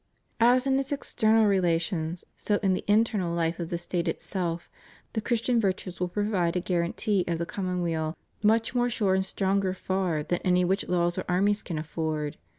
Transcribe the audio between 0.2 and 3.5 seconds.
As in its external relations, so in the internal